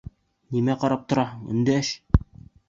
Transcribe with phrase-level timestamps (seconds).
[0.55, 1.93] Нимә ҡарап тораһың, өндәш!